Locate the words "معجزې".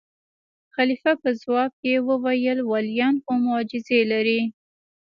3.47-3.99